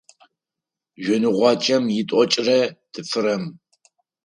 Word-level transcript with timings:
Жъоныгъуакӏэм 1.03 1.83
итӏокӏрэ 1.99 2.59
тфырэм. 2.93 3.43